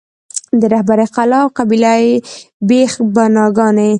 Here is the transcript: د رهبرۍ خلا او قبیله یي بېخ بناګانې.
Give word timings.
د 0.59 0.61
رهبرۍ 0.73 1.07
خلا 1.15 1.37
او 1.43 1.49
قبیله 1.57 1.93
یي 2.03 2.11
بېخ 2.67 2.91
بناګانې. 3.15 3.89